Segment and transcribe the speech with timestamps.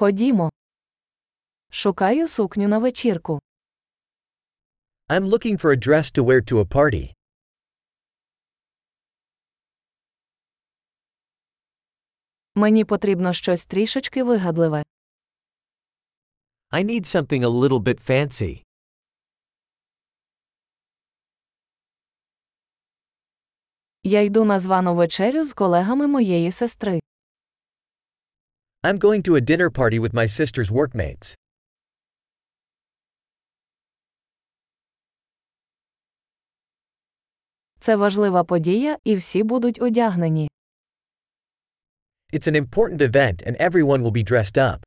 [0.00, 0.50] Ходімо.
[1.70, 3.40] Шукаю сукню на вечірку.
[5.08, 7.14] I'm looking for a dress to wear to a party.
[12.54, 14.84] Мені потрібно щось трішечки вигадливе.
[16.70, 18.62] I need something a little bit fancy.
[24.02, 27.00] Я йду на звану вечерю з колегами моєї сестри.
[28.82, 31.36] I'm going to a dinner party with my sister's workmates.
[37.78, 40.50] Це важлива подія, і всі будуть одягнені.
[42.32, 44.82] It's an important event and everyone will be dressed up.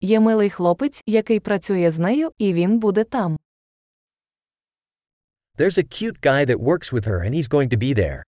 [0.00, 3.38] Є милий хлопець, який працює з нею, і він буде там.
[5.58, 8.22] There's a cute guy that works with her and he's going to be there.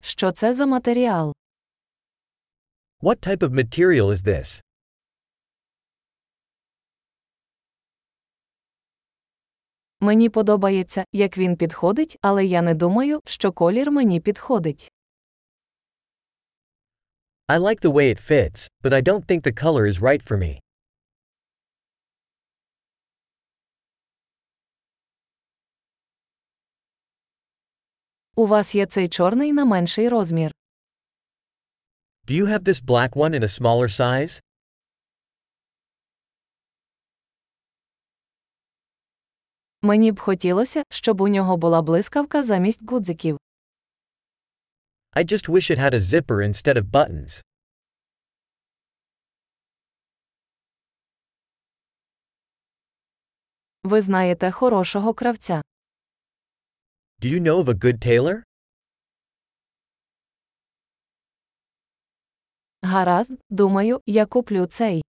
[0.00, 1.34] Що це за матеріал?
[3.00, 4.60] What type of material is this?
[10.00, 14.92] Мені подобається, як він підходить, але я не думаю, що колір мені підходить.
[17.48, 20.36] I like the way it fits, but I don't think the color is right for
[20.36, 20.60] me.
[28.36, 30.52] У вас є цей чорний на менший розмір.
[32.26, 34.40] Do you have this black one in a smaller size?
[39.82, 43.38] Мені б хотілося, щоб у нього була блискавка замість гудзиків.
[45.15, 47.41] I just wish it had a zipper instead of buttons.
[53.83, 55.61] Ви знаєте хорошого кравця.
[57.21, 58.43] Do you know of a good tailor?
[62.81, 65.01] Гаразд, думаю, я куплю цей.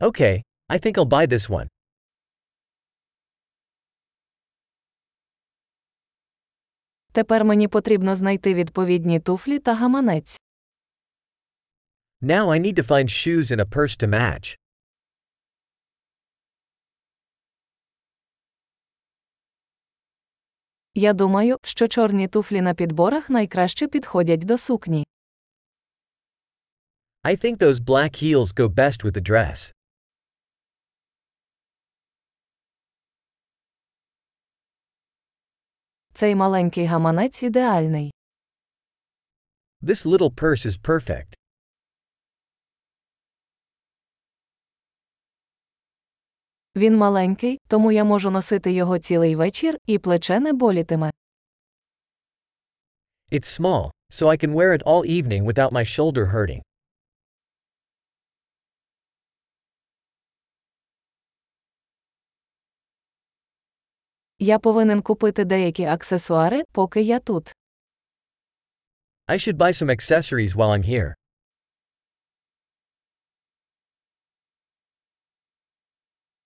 [0.00, 1.68] Okay, I think I'll buy this one.
[7.17, 10.39] Тепер мені потрібно знайти відповідні туфлі та гаманець.
[12.21, 14.57] Now I need to find shoes and a purse to match.
[20.95, 25.05] Я думаю, що чорні туфлі на підборах найкраще підходять до сукні.
[27.23, 29.76] I think those black heels go best with the dress.
[36.17, 38.13] Цей маленький гаманець ідеальний.
[39.81, 41.33] This little purse is perfect.
[46.75, 51.11] Він маленький, тому я можу носити його цілий вечір, і плече не болітиме.
[53.31, 56.61] It's small, so I can wear it all evening without my shoulder hurting.
[64.39, 67.55] Я повинен купити деякі аксесуари, поки я тут.
[69.27, 71.13] I should buy some accessories while I'm here.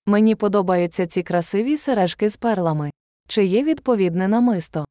[0.06, 2.92] Мені подобаються ці красиві сережки з перлами.
[3.28, 4.86] Чи є відповідне намисто?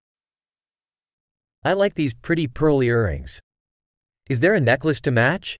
[1.65, 3.41] I like these pretty pearl earrings.
[4.31, 5.59] Is there a necklace to match?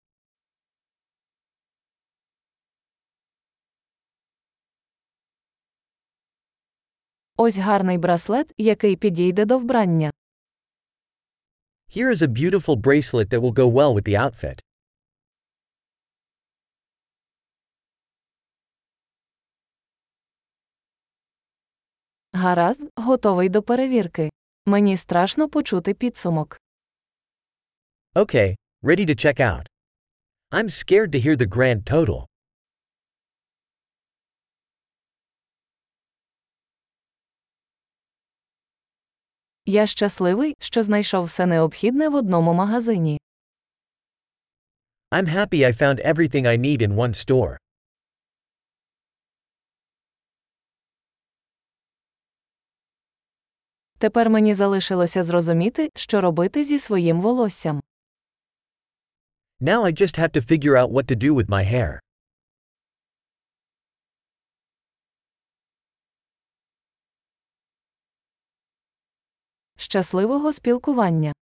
[7.43, 10.11] Ось гарний браслет, який підійде до вбрання.
[11.97, 14.61] Here is a beautiful bracelet that will go well with the outfit.
[22.33, 24.31] Гаразд, готовий до перевірки.
[24.67, 26.61] Мені страшно почути підсумок.
[28.15, 29.67] Okay, ready to check out.
[30.51, 32.30] I'm scared to hear the grand total.
[39.71, 43.21] Я щасливий, що знайшов все необхідне в одному магазині.
[45.11, 47.57] I'm happy I found everything I need in one store.
[53.99, 57.81] Тепер мені залишилося зрозуміти, що робити зі своїм волоссям.
[59.61, 61.99] Now I just have to figure out what to do with my hair.
[69.91, 71.33] Щасливого спілкування!